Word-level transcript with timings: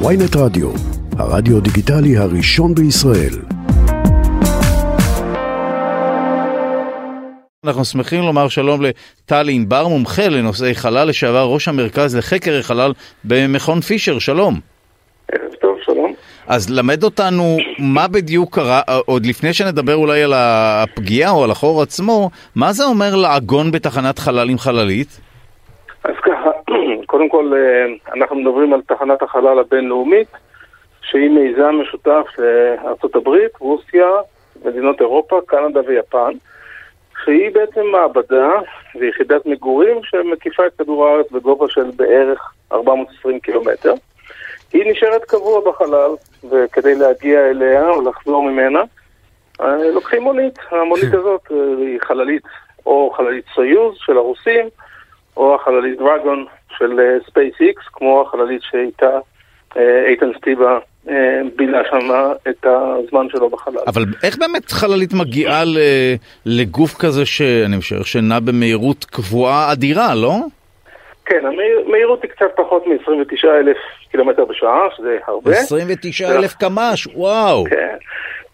ויינט 0.00 0.36
רדיו, 0.36 0.70
הרדיו 1.18 1.60
דיגיטלי 1.60 2.16
הראשון 2.16 2.74
בישראל. 2.74 3.34
אנחנו 7.64 7.84
שמחים 7.84 8.22
לומר 8.22 8.48
שלום 8.48 8.80
לטלי 8.82 9.52
ענבר, 9.52 9.88
מומחה 9.88 10.28
לנושאי 10.28 10.74
חלל, 10.74 11.08
לשעבר 11.08 11.44
ראש 11.44 11.68
המרכז 11.68 12.16
לחקר 12.16 12.58
החלל 12.58 12.92
במכון 13.24 13.80
פישר, 13.80 14.18
שלום. 14.18 14.60
ערב 15.32 15.52
טוב, 15.60 15.78
שלום. 15.84 16.14
אז 16.46 16.70
למד 16.70 17.02
אותנו 17.04 17.56
מה 17.78 18.08
בדיוק 18.08 18.54
קרה, 18.54 18.80
עוד 19.06 19.26
לפני 19.26 19.52
שנדבר 19.52 19.94
אולי 19.94 20.22
על 20.22 20.32
הפגיעה 20.36 21.30
או 21.30 21.44
על 21.44 21.50
החור 21.50 21.82
עצמו, 21.82 22.30
מה 22.54 22.72
זה 22.72 22.84
אומר 22.84 23.14
לעגון 23.14 23.70
בתחנת 23.70 24.18
חלל 24.18 24.50
עם 24.50 24.58
חללית? 24.58 25.20
אז 26.04 26.14
ככה, 26.22 26.33
קודם 27.14 27.28
כל 27.28 27.52
אנחנו 28.14 28.36
מדברים 28.36 28.72
על 28.72 28.82
תחנת 28.82 29.22
החלל 29.22 29.58
הבינלאומית, 29.58 30.28
שהיא 31.02 31.30
מיזם 31.30 31.74
משותף 31.82 32.26
לארה"ב, 32.38 33.28
רוסיה, 33.58 34.08
מדינות 34.64 35.00
אירופה, 35.00 35.40
קנדה 35.46 35.80
ויפן, 35.86 36.32
שהיא 37.24 37.50
בעצם 37.52 37.86
מעבדה 37.92 38.50
ויחידת 38.94 39.46
מגורים 39.46 39.96
שמקיפה 40.02 40.66
את 40.66 40.72
כדור 40.78 41.06
הארץ 41.06 41.30
בגובה 41.30 41.66
של 41.68 41.90
בערך 41.96 42.52
420 42.72 43.40
קילומטר. 43.40 43.94
היא 44.72 44.92
נשארת 44.92 45.24
קבוע 45.24 45.70
בחלל, 45.70 46.10
וכדי 46.50 46.94
להגיע 46.94 47.50
אליה 47.50 47.90
או 47.90 48.02
לחזור 48.08 48.42
ממנה, 48.42 48.82
לוקחים 49.94 50.22
מונית. 50.22 50.58
המונית 50.70 51.14
הזאת 51.14 51.48
היא 51.78 51.98
חללית, 52.00 52.42
או 52.86 53.10
חללית 53.16 53.44
סויוז 53.54 53.94
של 53.98 54.16
הרוסים, 54.16 54.68
או 55.36 55.54
החללית 55.54 55.98
Dragon 55.98 56.46
של 56.78 57.00
SpaceX, 57.26 57.82
כמו 57.92 58.22
החללית 58.22 58.62
שאיתה 58.62 59.18
איתן 60.08 60.30
סטיבה 60.38 60.78
בילה 61.56 61.78
שם 61.90 62.10
את 62.48 62.66
הזמן 62.66 63.26
שלו 63.30 63.50
בחלל. 63.50 63.78
אבל 63.86 64.04
איך 64.22 64.38
באמת 64.38 64.70
חללית 64.70 65.12
מגיעה 65.12 65.62
לגוף 66.46 66.94
כזה 66.98 67.26
שאני 67.26 67.76
משער 67.76 68.02
שנע 68.02 68.38
במהירות 68.40 69.04
קבועה 69.04 69.72
אדירה, 69.72 70.14
לא? 70.14 70.34
כן, 71.26 71.44
המהירות 71.46 72.22
היא 72.22 72.30
קצת 72.30 72.46
פחות 72.56 72.86
מ-29 72.86 73.48
אלף 73.60 73.76
קילומטר 74.10 74.44
בשעה, 74.44 74.80
שזה 74.96 75.18
הרבה. 75.26 75.50
29 75.50 76.36
אלף 76.36 76.54
קמ"ש, 76.54 77.06
וואו. 77.14 77.64
כן, 77.70 77.96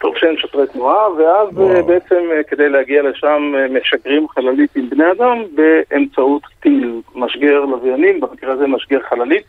טוב 0.01 0.17
שאין 0.17 0.37
שוטרי 0.37 0.67
תנועה, 0.67 1.11
ואז 1.11 1.57
וואו. 1.57 1.83
בעצם 1.83 2.29
כדי 2.47 2.69
להגיע 2.69 3.01
לשם 3.03 3.53
משגרים 3.69 4.27
חללית 4.27 4.75
עם 4.75 4.89
בני 4.89 5.11
אדם 5.11 5.43
באמצעות 5.55 6.41
טיל, 6.59 7.01
משגר 7.15 7.59
לוויינים, 7.65 8.19
במקרה 8.19 8.53
הזה 8.53 8.67
משגר 8.67 8.99
חללית. 8.99 9.43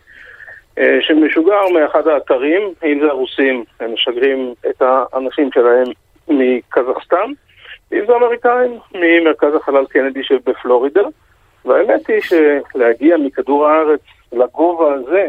שמשוגר 1.00 1.60
מאחד 1.74 2.08
האתרים, 2.08 2.60
אם 2.84 3.00
זה 3.00 3.06
הרוסים, 3.06 3.64
הם 3.80 3.92
משגרים 3.92 4.54
את 4.70 4.82
האנשים 4.82 5.50
שלהם 5.54 5.86
מקזחסטן, 6.28 7.32
אם 7.92 8.00
זה 8.06 8.16
אמריקאים, 8.16 8.78
ממרכז 8.94 9.54
החלל 9.54 9.86
קנדי 9.86 10.24
שבפלורידה. 10.24 11.02
והאמת 11.64 12.06
היא 12.08 12.20
שלהגיע 12.20 13.16
מכדור 13.16 13.66
הארץ 13.66 14.00
לגובה 14.32 14.94
הזה, 14.94 15.28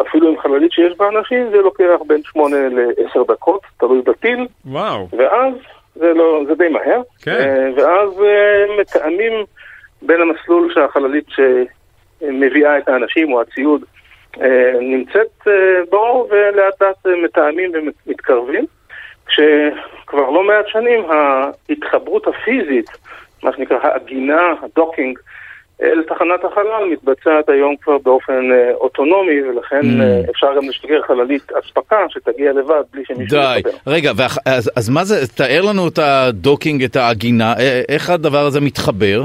אפילו 0.00 0.28
עם 0.28 0.38
חללית 0.38 0.72
שיש 0.72 0.96
בה 0.96 1.08
אנשים, 1.08 1.50
זה 1.50 1.56
לוקח 1.56 1.98
בין 2.06 2.22
8 2.24 2.56
ל-10 2.56 3.32
דקות, 3.32 3.60
תלוי 3.78 4.02
בטיל. 4.02 4.46
וואו. 4.66 5.08
ואז, 5.12 5.54
זה, 5.94 6.12
לא, 6.14 6.40
זה 6.46 6.54
די 6.54 6.68
מהר. 6.68 7.00
כן. 7.22 7.72
ואז 7.76 8.10
מתאמים 8.80 9.32
בין 10.02 10.20
המסלול 10.20 10.74
שהחללית 10.74 11.24
שמביאה 11.28 12.78
את 12.78 12.88
האנשים 12.88 13.32
או 13.32 13.40
הציוד 13.40 13.84
נמצאת 14.80 15.48
בו, 15.90 16.28
ולאט 16.30 16.82
לאט 16.82 17.06
מתאמים 17.24 17.72
ומתקרבים. 17.74 18.66
כשכבר 19.26 20.30
לא 20.30 20.42
מעט 20.42 20.68
שנים 20.68 21.04
ההתחברות 21.10 22.26
הפיזית, 22.26 22.90
מה 23.42 23.52
שנקרא 23.52 23.78
העגינה, 23.82 24.54
הדוקינג, 24.62 25.18
אל 25.82 26.02
תחנת 26.02 26.44
החלל 26.44 26.84
מתבצעת 26.92 27.48
היום 27.48 27.76
כבר 27.82 27.98
באופן 27.98 28.48
אוטונומי, 28.74 29.42
ולכן 29.42 29.80
mm. 29.80 30.30
אפשר 30.30 30.56
גם 30.56 30.68
לשגר 30.68 31.02
חללית 31.02 31.52
אספקה 31.52 31.96
שתגיע 32.08 32.52
לבד 32.52 32.82
בלי 32.92 33.04
שמישהו 33.04 33.36
ידבר. 33.36 33.70
די, 33.70 33.76
רגע, 33.86 34.12
ואח, 34.16 34.38
אז, 34.46 34.70
אז 34.76 34.88
מה 34.88 35.04
זה, 35.04 35.28
תאר 35.36 35.62
לנו 35.68 35.88
את 35.88 35.98
הדוקינג, 35.98 36.84
את 36.84 36.96
העגינה, 36.96 37.54
איך 37.88 38.10
הדבר 38.10 38.46
הזה 38.46 38.60
מתחבר? 38.60 39.22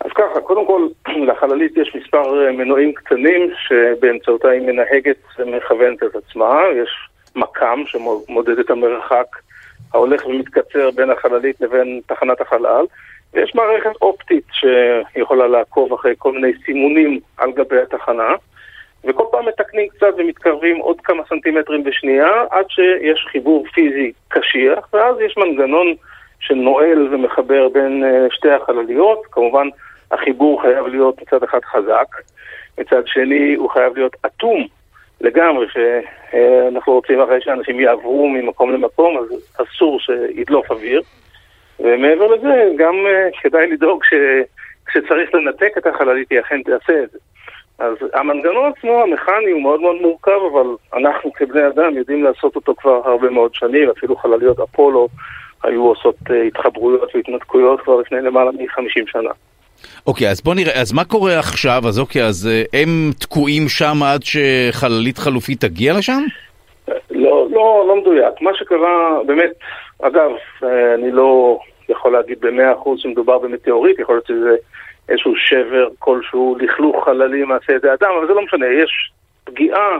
אז 0.00 0.10
ככה, 0.14 0.40
קודם 0.40 0.66
כל, 0.66 0.86
לחללית 1.28 1.76
יש 1.76 1.96
מספר 2.02 2.52
מנועים 2.52 2.92
קטנים 2.92 3.50
שבאמצעותה 3.68 4.48
היא 4.48 4.60
מנהגת 4.60 5.16
ומכוונת 5.38 6.02
את 6.02 6.16
עצמה, 6.16 6.60
יש 6.82 6.90
מקם 7.36 7.82
שמודד 7.86 8.58
את 8.58 8.70
המרחק 8.70 9.26
ההולך 9.94 10.26
ומתקצר 10.26 10.90
בין 10.90 11.10
החללית 11.10 11.60
לבין 11.60 12.00
תחנת 12.06 12.40
החלל. 12.40 12.84
יש 13.34 13.54
מערכת 13.54 13.96
אופטית 14.02 14.44
שיכולה 14.52 15.46
לעקוב 15.46 15.92
אחרי 15.92 16.14
כל 16.18 16.32
מיני 16.32 16.52
סימונים 16.64 17.20
על 17.38 17.52
גבי 17.52 17.80
התחנה, 17.80 18.34
וכל 19.04 19.24
פעם 19.30 19.46
מתקנים 19.48 19.88
קצת 19.88 20.14
ומתקרבים 20.16 20.76
עוד 20.76 21.00
כמה 21.00 21.22
סנטימטרים 21.28 21.84
בשנייה, 21.84 22.30
עד 22.50 22.64
שיש 22.68 23.26
חיבור 23.32 23.66
פיזי 23.74 24.12
קשיח, 24.28 24.88
ואז 24.92 25.16
יש 25.20 25.34
מנגנון 25.36 25.94
שנועל 26.40 27.14
ומחבר 27.14 27.68
בין 27.68 28.04
שתי 28.30 28.50
החלליות. 28.50 29.22
כמובן, 29.30 29.68
החיבור 30.10 30.62
חייב 30.62 30.86
להיות 30.86 31.22
מצד 31.22 31.42
אחד 31.42 31.60
חזק, 31.64 32.06
מצד 32.78 33.02
שני 33.06 33.54
הוא 33.54 33.70
חייב 33.70 33.96
להיות 33.96 34.16
אטום 34.26 34.66
לגמרי, 35.24 35.66
שאנחנו 35.68 36.92
רוצים 36.92 37.20
אחרי 37.20 37.40
שאנשים 37.40 37.80
יעברו 37.80 38.28
ממקום 38.28 38.72
למקום, 38.72 39.18
אז 39.18 39.52
אסור 39.62 40.00
שידלוף 40.00 40.70
אוויר. 40.70 41.02
ומעבר 41.80 42.26
לזה, 42.26 42.68
גם 42.76 42.94
uh, 42.94 43.40
כדאי 43.42 43.66
לדאוג 43.66 44.02
שכשצריך 44.04 45.34
לנתק 45.34 45.78
את 45.78 45.86
החללית, 45.86 46.30
היא 46.30 46.40
אכן 46.40 46.62
תעשה 46.62 47.02
את 47.02 47.10
זה. 47.10 47.18
אז 47.78 47.96
המנגנון 48.14 48.72
עצמו, 48.72 49.02
המכני, 49.02 49.50
הוא 49.50 49.62
מאוד 49.62 49.80
מאוד 49.80 49.96
מורכב, 50.00 50.40
אבל 50.52 50.66
אנחנו 50.94 51.32
כבני 51.32 51.66
אדם 51.66 51.96
יודעים 51.96 52.24
לעשות 52.24 52.56
אותו 52.56 52.74
כבר 52.74 53.00
הרבה 53.04 53.30
מאוד 53.30 53.54
שנים, 53.54 53.90
אפילו 53.90 54.16
חלליות 54.16 54.60
אפולו 54.60 55.08
היו 55.62 55.86
עושות 55.86 56.16
uh, 56.28 56.32
התחברויות 56.46 57.14
והתנתקויות 57.14 57.80
כבר 57.80 58.00
לפני 58.00 58.20
למעלה 58.20 58.50
מ-50 58.50 59.02
שנה. 59.06 59.30
אוקיי, 60.06 60.30
אז 60.30 60.40
בוא 60.40 60.54
נראה, 60.54 60.80
אז 60.80 60.92
מה 60.92 61.04
קורה 61.04 61.38
עכשיו? 61.38 61.82
אז 61.88 61.98
אוקיי, 61.98 62.24
אז 62.24 62.48
uh, 62.48 62.68
הם 62.72 63.10
תקועים 63.20 63.68
שם 63.68 64.02
עד 64.02 64.20
שחללית 64.22 65.18
חלופית 65.18 65.60
תגיע 65.60 65.92
לשם? 65.98 66.22
לא, 67.10 67.46
לא, 67.50 67.84
לא 67.88 67.96
מדויק. 67.96 68.40
מה 68.40 68.50
שקרה, 68.54 69.22
באמת, 69.26 69.50
אגב, 70.02 70.30
אני 70.94 71.10
לא 71.12 71.58
יכול 71.88 72.12
להגיד 72.12 72.40
במאה 72.40 72.72
אחוז 72.72 73.00
שמדובר 73.00 73.38
במטאוריט, 73.38 73.98
יכול 73.98 74.14
להיות 74.14 74.26
שזה 74.26 74.56
איזשהו 75.08 75.32
שבר 75.36 75.88
כלשהו, 75.98 76.56
לכלוך 76.60 77.04
חללי 77.04 77.44
מעשה 77.44 77.72
ידי 77.72 77.88
אדם, 77.92 78.10
אבל 78.18 78.26
זה 78.26 78.32
לא 78.32 78.44
משנה, 78.44 78.66
יש 78.66 79.10
פגיעה 79.44 79.98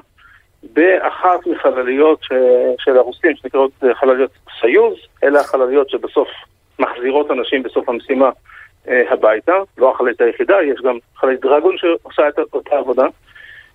באחת 0.72 1.46
מחלליות 1.46 2.22
ש... 2.22 2.32
של 2.78 2.96
הרוסים, 2.96 3.36
שנקראות 3.36 3.70
חלליות 3.94 4.30
סיוז, 4.60 4.94
אלה 5.24 5.40
החלליות 5.40 5.90
שבסוף 5.90 6.28
מחזירות 6.78 7.30
אנשים 7.30 7.62
בסוף 7.62 7.88
המשימה 7.88 8.26
אה, 8.26 8.32
הביתה, 8.86 9.56
לא 9.78 9.90
החללית 9.90 10.20
היחידה, 10.20 10.62
יש 10.62 10.80
גם 10.80 10.98
חללית 11.16 11.40
דרגון 11.40 11.76
שעושה 11.78 12.28
את 12.28 12.38
אותה 12.52 12.76
עבודה. 12.76 13.06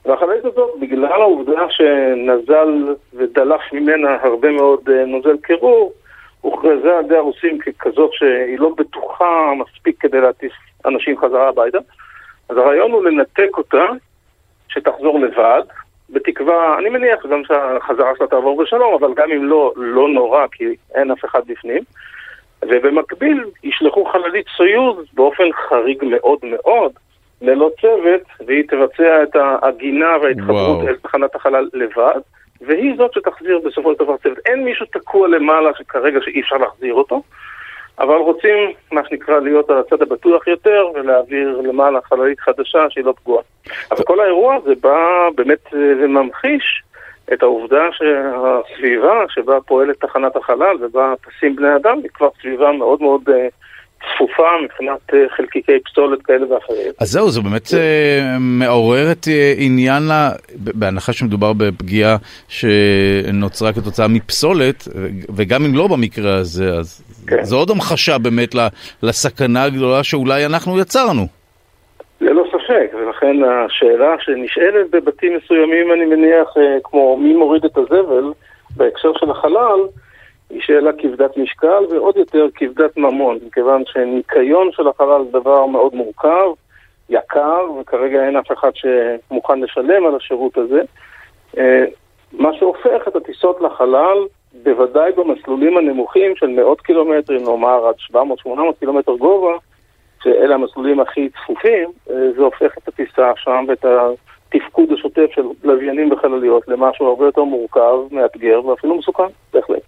והחללית 0.06 0.46
הזאת, 0.46 0.80
בגלל 0.80 1.22
העובדה 1.22 1.70
שנזל 1.70 2.96
ודלף 3.14 3.62
ממנה 3.74 4.18
הרבה 4.22 4.52
מאוד 4.52 4.90
נוזל 4.90 5.38
קירור, 5.38 5.94
הוכרזה 6.42 6.97
על 6.97 7.06
ידי 7.06 7.16
הרוסים 7.16 7.58
ככזאת 7.59 8.14
שהיא 8.14 8.59
לא 8.59 8.70
בטוחה 8.78 9.52
מספיק 9.58 9.96
כדי 10.00 10.22
להטיס 10.22 10.52
אנשים 10.86 11.18
חזרה 11.18 11.50
הביתה. 11.50 11.78
אז 12.50 12.58
הרעיון 12.58 12.91
הוא 12.91 13.03
לנתק 13.03 13.58
אותה, 13.58 13.86
שתחזור 14.68 15.20
לבד, 15.20 15.62
בתקווה, 16.09 16.78
אני 16.78 16.90
מניח 16.90 17.26
גם 17.26 17.41
שהחזרה 17.47 18.12
שלה 18.17 18.28
תעבור 18.28 18.64
בשלום, 18.64 18.94
אבל 18.94 19.14
גם 19.14 19.32
אם 19.32 19.46
לא, 19.46 19.73
לא 19.76 20.09
נורא, 20.09 20.47
כי 20.52 20.76
אין 20.96 21.12
אף 21.12 21.26
אחד 21.26 21.41
בפנים. 21.47 21.82
ובמקביל 22.64 23.44
ישלחו 23.64 24.06
חללית 24.06 24.46
סויוז 24.58 25.06
באופן 25.14 25.44
חריג 25.70 26.03
מאוד 26.03 26.40
מאוד, 26.44 26.91
ללא 27.41 27.70
צוות, 27.82 28.22
והיא 28.47 28.64
תבצע 28.67 29.23
את 29.23 29.35
העגינה 29.35 30.17
וההתחברות 30.22 30.88
אל 30.88 30.96
תחנת 30.96 31.35
החלל 31.35 31.70
לבד, 31.73 32.20
והיא 32.61 32.94
זאת 32.97 33.14
שתחזיר 33.14 33.59
בסופו 33.66 33.94
של 33.94 34.00
דבר 34.03 34.17
צוות. 34.17 34.38
אין 34.46 34.64
מישהו 34.64 34.85
תקוע 34.85 35.28
למעלה 35.28 35.70
שכרגע 35.78 36.20
שאי 36.22 36.41
אפשר 36.41 36.58
להחזיר 36.58 36.94
אותו, 36.94 37.22
אבל 38.00 38.16
רוצים, 38.16 38.72
מה 38.91 39.02
שנקרא, 39.09 39.40
להיות 39.40 39.70
על 39.70 39.78
הצד 39.79 40.02
הבטוח 40.02 40.47
יותר, 40.47 40.88
ולהעביר 40.94 41.62
למעלה 41.64 42.00
חללית 42.02 42.40
חדשה 42.40 42.90
שהיא 42.90 43.05
לא 43.05 43.14
פגועה. 43.23 43.44
אבל 43.91 44.03
כל 44.03 44.20
האירוע 44.20 44.55
הזה 44.55 44.73
בא 44.82 45.29
באמת 45.35 45.73
וממחיש 45.73 46.84
את 47.34 47.43
העובדה 47.43 47.84
שהסביבה 47.91 49.23
שבה 49.29 49.61
פועלת 49.66 49.99
תחנת 49.99 50.35
החלל 50.35 50.78
ובה 50.81 51.14
טסים 51.22 51.55
בני 51.55 51.76
אדם 51.76 51.97
היא 52.03 52.09
כבר 52.14 52.29
סביבה 52.41 52.72
מאוד 52.72 53.02
מאוד 53.02 53.22
צפופה 53.99 54.47
מבחינת 54.64 55.14
אה, 55.14 55.20
חלקיקי 55.37 55.79
פסולת 55.85 56.22
כאלה 56.22 56.53
ואחרים. 56.53 56.91
אז 56.99 57.11
זהו, 57.11 57.29
זה 57.29 57.41
באמת 57.41 57.73
אה, 57.73 58.37
מעורר 58.40 59.11
את 59.11 59.28
אה, 59.28 59.53
עניין, 59.58 60.11
ה... 60.11 60.29
בהנחה 60.55 61.14
שמדובר 61.14 61.53
בפגיעה 61.53 62.17
שנוצרה 62.47 63.73
כתוצאה 63.73 64.08
מפסולת, 64.08 64.87
וגם 65.35 65.66
אם 65.66 65.76
לא 65.76 65.87
במקרה 65.87 66.35
הזה, 66.35 66.73
אז 66.73 67.02
כן. 67.28 67.43
זו 67.43 67.58
עוד 67.58 67.70
המחשה 67.72 68.17
באמת 68.17 68.55
לסכנה 69.03 69.64
הגדולה 69.64 70.03
שאולי 70.03 70.46
אנחנו 70.46 70.79
יצרנו. 70.79 71.39
ספק, 72.69 72.91
ולכן 72.93 73.43
השאלה 73.43 74.16
שנשאלת 74.19 74.89
בבתים 74.91 75.37
מסוימים, 75.37 75.91
אני 75.91 76.05
מניח, 76.05 76.53
כמו 76.83 77.17
מי 77.17 77.33
מוריד 77.33 77.66
את 77.66 77.77
הזבל, 77.77 78.33
בהקשר 78.77 79.13
של 79.13 79.31
החלל, 79.31 79.79
היא 80.49 80.61
שאלה 80.61 80.91
כבדת 80.97 81.37
משקל 81.37 81.83
ועוד 81.89 82.17
יותר 82.17 82.47
כבדת 82.55 82.97
ממון, 82.97 83.37
מכיוון 83.47 83.83
שניקיון 83.85 84.71
של 84.71 84.87
החלל 84.87 85.23
זה 85.31 85.39
דבר 85.39 85.66
מאוד 85.66 85.95
מורכב, 85.95 86.47
יקר, 87.09 87.71
וכרגע 87.81 88.25
אין 88.25 88.37
אף 88.37 88.51
אחד 88.51 88.71
שמוכן 88.73 89.59
לשלם 89.59 90.05
על 90.05 90.16
השירות 90.16 90.57
הזה. 90.57 90.81
אה, 91.57 91.85
מה 92.33 92.49
שהופך 92.59 93.07
את 93.07 93.16
הטיסות 93.16 93.61
לחלל, 93.61 94.17
בוודאי 94.63 95.11
במסלולים 95.11 95.77
הנמוכים 95.77 96.35
של 96.35 96.47
מאות 96.47 96.81
קילומטרים, 96.81 97.43
נאמר 97.43 97.87
עד 97.87 97.95
700-800 98.45 98.49
קילומטר 98.79 99.16
גובה, 99.16 99.57
שאלה 100.23 100.55
המסלולים 100.55 100.99
הכי 100.99 101.29
צפופים, 101.29 101.89
אה, 102.09 102.16
זה 102.35 102.41
הופך 102.41 102.77
את 102.77 102.87
הטיסה 102.87 103.31
שם 103.35 103.66
ואת 103.67 103.85
התפקוד 104.53 104.91
השוטף 104.91 105.27
של 105.35 105.41
לוויינים 105.63 106.11
וחלליות 106.11 106.67
למשהו 106.67 107.07
הרבה 107.07 107.25
יותר 107.25 107.43
מורכב, 107.43 107.97
מאתגר 108.11 108.66
ואפילו 108.66 108.97
מסוכן, 108.97 109.27
בהחלט. 109.53 109.81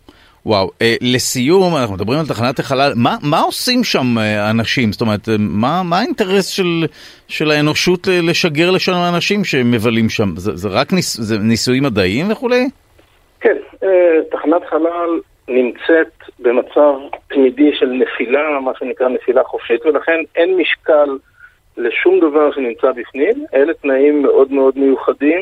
וואו, 0.45 0.69
אה, 0.81 0.95
לסיום, 1.01 1.75
אנחנו 1.75 1.95
מדברים 1.95 2.19
על 2.19 2.25
תחנת 2.25 2.59
החלל, 2.59 2.91
מה, 2.95 3.15
מה 3.23 3.39
עושים 3.39 3.83
שם 3.83 4.17
אה, 4.17 4.49
אנשים? 4.49 4.91
זאת 4.91 5.01
אומרת, 5.01 5.29
אה, 5.29 5.35
מה, 5.39 5.81
מה 5.83 5.99
האינטרס 5.99 6.47
של, 6.47 6.85
של 7.27 7.51
האנושות 7.51 8.07
לשגר 8.07 8.71
לשם 8.71 8.91
אנשים 9.13 9.43
שמבלים 9.43 10.09
שם? 10.09 10.29
זה, 10.35 10.55
זה 10.55 10.69
רק 10.71 10.93
ניס, 10.93 11.17
זה 11.17 11.37
ניסויים 11.39 11.83
מדעיים 11.83 12.31
וכולי? 12.31 12.69
כן, 13.41 13.57
אה, 13.83 13.89
תחנת 14.31 14.61
חלל 14.69 15.19
נמצאת 15.47 16.20
במצב 16.41 16.93
תמידי 17.27 17.71
של 17.73 17.85
נפילה, 17.85 18.59
מה 18.59 18.71
שנקרא 18.79 19.07
נפילה 19.07 19.43
חופשית, 19.43 19.85
ולכן 19.85 20.19
אין 20.35 20.57
משקל 20.57 21.17
לשום 21.77 22.19
דבר 22.19 22.51
שנמצא 22.51 22.91
בפנים, 22.91 23.45
אלה 23.53 23.73
תנאים 23.73 24.21
מאוד 24.21 24.51
מאוד 24.51 24.77
מיוחדים. 24.77 25.41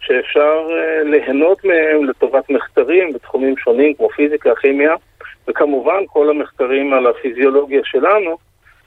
שאפשר 0.00 0.68
אה, 0.70 1.02
ליהנות 1.04 1.64
מהם 1.64 2.04
לטובת 2.04 2.50
מחקרים 2.50 3.12
בתחומים 3.12 3.56
שונים 3.56 3.94
כמו 3.94 4.08
פיזיקה, 4.08 4.54
כימיה, 4.54 4.94
וכמובן 5.48 6.02
כל 6.06 6.30
המחקרים 6.30 6.92
על 6.92 7.06
הפיזיולוגיה 7.06 7.80
שלנו, 7.84 8.38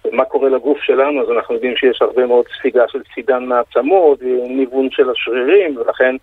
ומה 0.05 0.25
קורה 0.25 0.49
לגוף 0.49 0.77
שלנו, 0.81 1.21
אז 1.21 1.29
אנחנו 1.29 1.55
יודעים 1.55 1.75
שיש 1.77 2.01
הרבה 2.01 2.25
מאוד 2.25 2.45
ספיגה 2.59 2.83
של 2.87 2.99
סידן 3.13 3.43
מעצמות, 3.45 4.19
ניוון 4.47 4.87
של 4.91 5.09
השרירים, 5.09 5.77
ולכן 5.77 6.15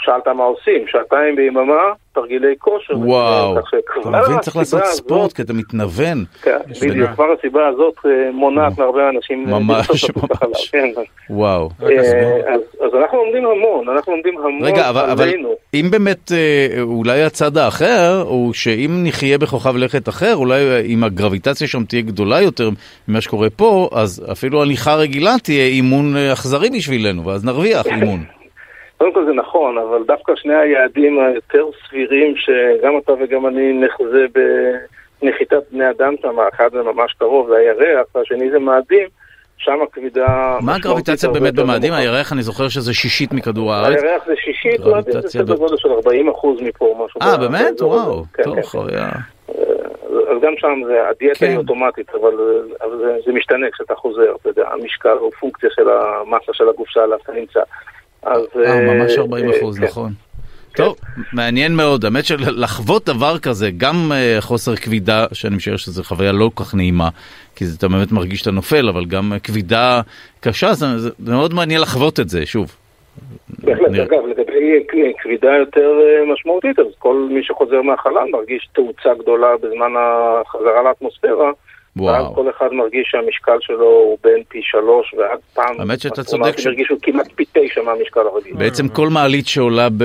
שאלת 0.00 0.28
מה 0.28 0.44
עושים, 0.44 0.84
שעתיים 0.86 1.36
ביממה, 1.36 1.92
תרגילי 2.20 2.54
כושר. 2.58 2.98
וואו, 2.98 3.58
אתה 4.00 4.10
מבין, 4.10 4.40
צריך 4.40 4.56
לעשות 4.56 4.84
ספורט 4.84 5.32
כי 5.32 5.42
אתה 5.42 5.52
מתנוון. 5.52 6.24
כן, 6.42 6.58
בדיוק, 6.82 7.10
כבר 7.10 7.24
הסיבה 7.38 7.66
הזאת 7.66 7.94
אה, 8.06 8.30
מונעת 8.32 8.78
מהרבה 8.78 9.08
אנשים. 9.16 9.44
אה, 9.54 9.58
ממש, 9.58 9.88
ממש. 10.16 10.70
כן. 10.72 10.88
וואו. 11.30 11.70
אה, 11.82 12.54
אז 12.80 12.94
אנחנו 13.02 13.18
לומדים 13.24 13.46
המון, 13.46 13.88
אנחנו 13.88 14.12
לומדים 14.12 14.38
המון 14.38 14.64
רגע, 14.64 14.88
אבל 14.88 15.34
אם 15.74 15.88
באמת, 15.90 16.32
אולי 16.82 17.22
הצד 17.22 17.56
האחר, 17.56 18.24
הוא 18.26 18.52
שאם 18.52 18.90
נחיה 19.04 19.38
בכוכב 19.38 19.76
לכת 19.76 20.08
אחר, 20.08 20.36
אולי 20.36 20.60
אם 20.86 21.04
הגרביטציה 21.04 21.66
שם 21.68 21.84
תהיה 21.84 22.02
גדולה 22.02 22.40
יותר 22.40 22.68
ממה 23.08 23.20
שקורה 23.20 23.50
פה, 23.50 23.88
אז 23.92 24.26
אפילו 24.32 24.62
הליכה 24.62 24.94
רגילה 24.94 25.34
תהיה 25.42 25.66
אימון 25.66 26.16
אכזרי 26.32 26.70
בשבילנו, 26.70 27.26
ואז 27.26 27.44
נרוויח 27.44 27.86
אימון. 27.92 28.37
קודם 28.98 29.12
כל 29.12 29.24
זה 29.24 29.32
נכון, 29.32 29.78
אבל 29.78 30.02
דווקא 30.06 30.32
שני 30.36 30.54
היעדים 30.54 31.20
היותר 31.20 31.64
סבירים 31.88 32.34
שגם 32.36 32.98
אתה 32.98 33.12
וגם 33.20 33.46
אני 33.46 33.72
נחזה 33.72 34.26
בנחיתת 35.22 35.62
בני 35.72 35.90
אדם 35.90 36.14
שם, 36.22 36.38
האחד 36.38 36.70
זה 36.72 36.82
ממש 36.82 37.12
קרוב, 37.12 37.48
זה 37.48 37.56
הירח, 37.56 38.06
והשני 38.14 38.50
זה 38.50 38.58
מאדים, 38.58 39.08
שם 39.58 39.78
הכבידה... 39.82 40.58
מה 40.60 40.74
הגרביטציה 40.74 41.28
באמת 41.30 41.54
במאדים? 41.54 41.92
הירח 41.92 42.32
אני 42.32 42.42
זוכר 42.42 42.68
שזה 42.68 42.94
שישית 42.94 43.32
מכדור 43.32 43.72
הארץ. 43.72 44.02
הירח 44.02 44.26
זה 44.26 44.34
שישית, 44.36 44.80
מאדים 44.80 45.20
זה 45.20 45.28
סדר 45.28 45.56
גודל 45.56 45.76
של 45.76 45.88
40 45.88 46.28
אחוז 46.28 46.60
מפה, 46.60 47.04
משהו. 47.04 47.22
אה, 47.22 47.36
באמת? 47.36 47.82
וואו, 47.82 48.24
כן, 48.34 48.42
טוב, 48.42 48.54
כן, 48.54 48.62
כן. 48.62 48.66
חוויה. 48.68 49.08
אז 50.30 50.42
גם 50.42 50.52
שם 50.56 50.80
זה, 50.86 51.08
הדיאטה 51.08 51.46
היא 51.46 51.56
אוטומטית, 51.56 52.10
אבל, 52.14 52.36
זה, 53.26 53.32
משתנה 53.32 53.66
כשאתה 53.70 53.94
חוזר, 53.94 54.34
אתה 54.40 54.48
יודע, 54.48 54.68
המשקל 54.72 55.16
הוא 55.20 55.32
פונקציה 55.40 55.70
של 55.74 55.88
המסה 55.88 56.52
של 56.52 56.68
הגוף 56.68 56.88
שעליו 56.88 57.18
אתה 57.22 57.32
נמצא. 57.32 57.60
אז... 58.32 58.62
אה, 58.64 58.94
ממש 58.94 59.18
40 59.18 59.50
אה, 59.50 59.58
אחוז, 59.58 59.78
כן. 59.78 59.84
נכון. 59.84 60.12
טוב, 60.76 60.96
מעניין 61.32 61.76
מאוד, 61.76 62.04
האמת 62.04 62.24
שלחוות 62.24 63.04
דבר 63.04 63.38
כזה, 63.38 63.70
גם 63.76 63.94
uh, 64.12 64.40
חוסר 64.40 64.76
כבידה, 64.76 65.26
שאני 65.32 65.56
משער 65.56 65.76
שזו 65.76 66.02
חוויה 66.04 66.32
לא 66.32 66.50
כל 66.54 66.64
כך 66.64 66.74
נעימה, 66.74 67.08
כי 67.56 67.64
אתה 67.78 67.88
באמת 67.88 68.12
מרגיש 68.12 68.38
שאתה 68.38 68.50
נופל, 68.50 68.88
אבל 68.88 69.04
גם 69.04 69.32
כבידה 69.44 70.00
קשה, 70.40 70.72
זה, 70.72 70.86
זה 71.18 71.32
מאוד 71.32 71.54
מעניין 71.54 71.80
לחוות 71.80 72.20
את 72.20 72.28
זה, 72.28 72.46
שוב. 72.46 72.76
בהחלט, 73.58 73.90
נראה. 73.90 74.04
אגב, 74.04 74.26
לגבי 74.26 74.84
כבידה 75.22 75.56
יותר 75.58 75.90
משמעותית, 76.32 76.78
אז 76.78 76.86
כל 76.98 77.28
מי 77.30 77.42
שחוזר 77.42 77.82
מהחלל 77.82 78.28
מרגיש 78.32 78.68
תאוצה 78.72 79.14
גדולה 79.18 79.56
בזמן 79.56 79.92
החזרה 79.98 80.82
לאטמוספירה. 80.82 81.50
וואו. 82.00 82.24
ואז 82.24 82.34
כל 82.34 82.50
אחד 82.50 82.72
מרגיש 82.72 83.08
שהמשקל 83.10 83.58
שלו 83.60 83.86
הוא 83.86 84.18
בין 84.24 84.42
פי 84.48 84.60
שלוש 84.62 85.14
ועד 85.14 85.38
פעם. 85.54 85.80
האמת 85.80 86.00
שאתה 86.00 86.24
צודק. 86.24 86.58
ש... 86.58 86.66
הרגישו 86.66 86.94
כמעט 87.02 87.28
פי 87.34 87.44
תשע 87.52 87.82
מהמשקל 87.82 88.20
הרגיל. 88.20 88.52
בעצם 88.56 88.88
כל 88.88 89.08
מעלית 89.08 89.46
שעולה 89.46 89.88
ב... 89.88 90.04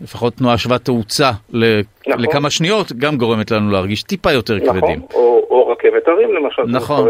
לפחות 0.00 0.34
תנועה 0.34 0.58
שוות 0.58 0.82
תאוצה 0.82 1.30
נכון. 1.48 2.20
לכמה 2.24 2.50
שניות, 2.50 2.92
גם 2.92 3.16
גורמת 3.16 3.50
לנו 3.50 3.70
להרגיש 3.70 4.02
טיפה 4.02 4.32
יותר 4.32 4.56
נכון. 4.56 4.80
כבדים. 4.80 5.00
או, 5.14 5.46
או 5.50 5.68
רכבת 5.68 6.08
הרים 6.08 6.34
למשל. 6.34 6.62
נכון, 6.66 7.08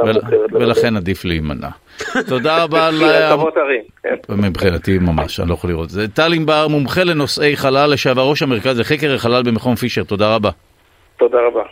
ול... 0.00 0.16
ולכן 0.52 0.96
עדיף 0.96 1.24
להימנע. 1.24 1.68
תודה 2.28 2.64
רבה 2.64 2.86
על... 2.86 2.94
רכבות 3.04 3.56
הרים, 3.56 3.82
כן. 4.02 4.14
מבחינתי 4.28 4.98
ממש, 4.98 5.40
אני 5.40 5.48
לא 5.48 5.54
יכול 5.54 5.70
לראות 5.70 5.84
את 5.84 5.90
זה. 5.90 6.08
טל 6.08 6.32
ענבר, 6.32 6.68
מומחה 6.68 7.04
לנושאי 7.04 7.56
חלל, 7.56 7.90
לשעבר 7.92 8.22
ראש 8.22 8.42
המרכז 8.42 8.80
לחקר 8.80 9.14
החלל 9.14 9.42
במכון 9.42 9.74
פישר, 9.74 10.04
תודה 10.04 10.34
רבה. 10.34 10.50
תודה 11.16 11.38
רבה. 11.46 11.62